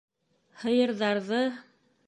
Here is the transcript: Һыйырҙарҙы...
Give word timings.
Һыйырҙарҙы... 0.63 1.45